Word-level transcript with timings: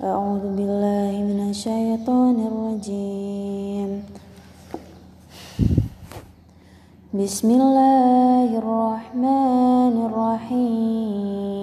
أعوذ 0.00 0.56
بالله 0.56 1.12
من 1.28 1.52
الشيطان 1.52 2.36
الرجيم. 2.40 3.90
بسم 7.12 7.48
الله 7.50 8.48
الرحمن 8.64 9.94
الرحيم. 10.08 11.60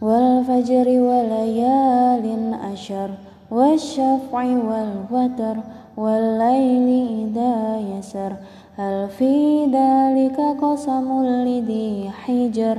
والفجر 0.00 0.88
وليال 0.88 2.24
أشر 2.72 3.10
والشفع 3.52 4.44
والوتر 4.68 5.56
والليل 6.00 6.88
إذا 7.28 7.76
يسر. 7.92 8.32
هل 8.78 9.08
في 9.18 9.66
ذلك 9.68 10.40
قسم 10.62 11.08
لذي 11.22 12.10
حجر؟ 12.10 12.78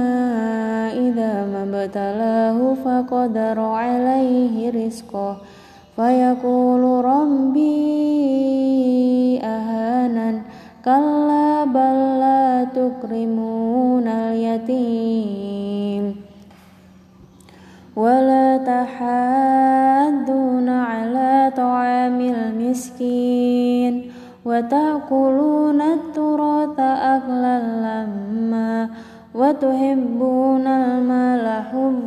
إذا 1.80 1.80
ما 1.80 1.84
ابتلاه 1.84 2.74
فقدر 2.84 3.60
عليه 3.60 4.70
رزقه 4.70 5.36
فيقول 5.96 7.04
ربي 7.04 7.70
أهانن 9.42 10.42
كلا 10.84 11.64
بل 11.64 11.96
لا 12.20 12.64
تكرمون 12.64 14.08
اليتيم 14.08 16.16
ولا 17.96 18.56
تحادون 18.56 20.68
على 20.68 21.52
طعام 21.56 22.20
المسكين 22.20 24.10
وتأكلون 24.44 25.80
التراث 25.80 26.80
أكلا 26.80 27.58
لما 27.84 28.88
وتحبون 29.34 30.66
المال 30.66 31.19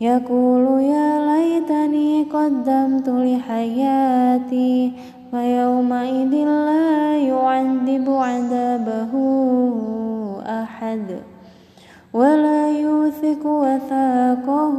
يقول 0.00 0.82
يا 0.82 1.36
ليتني 1.36 2.22
قدمت 2.22 3.08
لحياتي 3.08 4.92
فيومئذ 5.30 6.34
لا 6.44 7.16
يعذب 7.16 8.10
عذابه 8.10 9.12
أحد 10.46 11.18
ولا 12.14 12.80
يوثق 12.80 13.46
وثاقه 13.46 14.76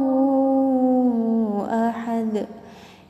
أحد. 1.88 2.46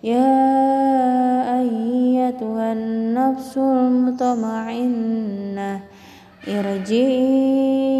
يا 0.04 1.60
أيتها 1.60 2.72
النفس 2.72 3.58
المطمئنة 3.58 5.00
ارجعي 6.48 6.80
إلى 6.88 7.99